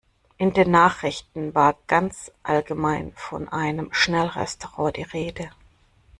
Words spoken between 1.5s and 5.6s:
war ganz allgemein von einem Schnellrestaurant die Rede.